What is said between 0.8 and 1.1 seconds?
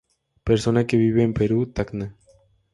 que